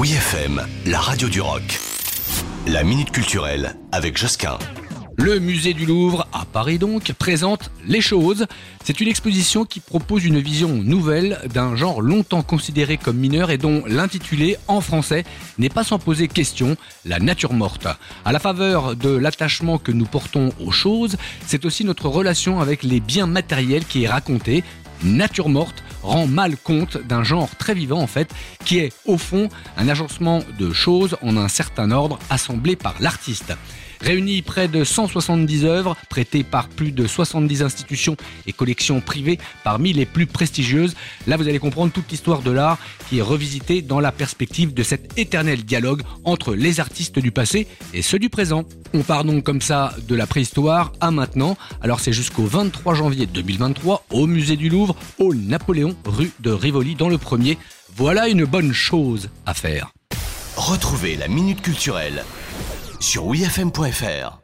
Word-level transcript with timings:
Oui 0.00 0.12
FM, 0.14 0.66
la 0.86 0.98
radio 0.98 1.28
du 1.28 1.42
rock. 1.42 1.78
La 2.66 2.84
minute 2.84 3.10
culturelle 3.10 3.76
avec 3.92 4.16
Josquin. 4.16 4.58
Le 5.18 5.38
musée 5.38 5.74
du 5.74 5.84
Louvre, 5.84 6.26
à 6.32 6.46
Paris 6.46 6.78
donc, 6.78 7.12
présente 7.12 7.70
Les 7.86 8.00
Choses. 8.00 8.46
C'est 8.82 9.02
une 9.02 9.08
exposition 9.08 9.66
qui 9.66 9.78
propose 9.78 10.24
une 10.24 10.40
vision 10.40 10.70
nouvelle 10.70 11.38
d'un 11.52 11.76
genre 11.76 12.00
longtemps 12.00 12.40
considéré 12.40 12.96
comme 12.96 13.18
mineur 13.18 13.50
et 13.50 13.58
dont 13.58 13.82
l'intitulé 13.86 14.56
en 14.68 14.80
français 14.80 15.24
n'est 15.58 15.68
pas 15.68 15.84
sans 15.84 15.98
poser 15.98 16.28
question, 16.28 16.78
la 17.04 17.18
nature 17.18 17.52
morte. 17.52 17.86
À 18.24 18.32
la 18.32 18.38
faveur 18.38 18.96
de 18.96 19.10
l'attachement 19.10 19.76
que 19.76 19.92
nous 19.92 20.06
portons 20.06 20.48
aux 20.64 20.72
choses, 20.72 21.18
c'est 21.46 21.66
aussi 21.66 21.84
notre 21.84 22.08
relation 22.08 22.58
avec 22.60 22.84
les 22.84 23.00
biens 23.00 23.26
matériels 23.26 23.84
qui 23.84 24.04
est 24.04 24.08
racontée, 24.08 24.64
Nature 25.02 25.48
morte 25.48 25.82
rend 26.02 26.26
mal 26.26 26.56
compte 26.56 26.98
d'un 26.98 27.22
genre 27.22 27.54
très 27.56 27.74
vivant 27.74 28.00
en 28.00 28.06
fait, 28.06 28.32
qui 28.64 28.78
est 28.78 28.92
au 29.06 29.18
fond 29.18 29.48
un 29.76 29.88
agencement 29.88 30.42
de 30.58 30.72
choses 30.72 31.16
en 31.22 31.36
un 31.36 31.48
certain 31.48 31.90
ordre 31.90 32.18
assemblé 32.30 32.76
par 32.76 32.94
l'artiste 33.00 33.52
réunit 34.00 34.42
près 34.42 34.68
de 34.68 34.84
170 34.84 35.64
œuvres 35.64 35.96
prêtées 36.08 36.44
par 36.44 36.68
plus 36.68 36.92
de 36.92 37.06
70 37.06 37.62
institutions 37.62 38.16
et 38.46 38.52
collections 38.52 39.00
privées 39.00 39.38
parmi 39.64 39.92
les 39.92 40.06
plus 40.06 40.26
prestigieuses. 40.26 40.94
Là, 41.26 41.36
vous 41.36 41.48
allez 41.48 41.58
comprendre 41.58 41.92
toute 41.92 42.10
l'histoire 42.10 42.42
de 42.42 42.50
l'art 42.50 42.78
qui 43.08 43.18
est 43.18 43.22
revisitée 43.22 43.82
dans 43.82 44.00
la 44.00 44.12
perspective 44.12 44.74
de 44.74 44.82
cet 44.82 45.18
éternel 45.18 45.64
dialogue 45.64 46.02
entre 46.24 46.54
les 46.54 46.80
artistes 46.80 47.18
du 47.18 47.30
passé 47.30 47.66
et 47.94 48.02
ceux 48.02 48.18
du 48.18 48.30
présent. 48.30 48.64
On 48.94 49.02
part 49.02 49.24
donc 49.24 49.44
comme 49.44 49.60
ça 49.60 49.94
de 50.08 50.14
la 50.14 50.26
préhistoire 50.26 50.92
à 51.00 51.10
maintenant. 51.10 51.56
Alors 51.82 52.00
c'est 52.00 52.12
jusqu'au 52.12 52.44
23 52.44 52.94
janvier 52.94 53.26
2023 53.26 54.06
au 54.10 54.26
musée 54.26 54.56
du 54.56 54.68
Louvre, 54.68 54.96
au 55.18 55.34
Napoléon, 55.34 55.94
rue 56.04 56.32
de 56.40 56.50
Rivoli 56.50 56.94
dans 56.94 57.08
le 57.08 57.18
premier. 57.18 57.58
Voilà 57.96 58.28
une 58.28 58.44
bonne 58.44 58.72
chose 58.72 59.28
à 59.46 59.54
faire. 59.54 59.90
Retrouvez 60.56 61.16
la 61.16 61.28
Minute 61.28 61.62
Culturelle 61.62 62.24
sur 63.00 63.26
wfm.fr. 63.26 64.39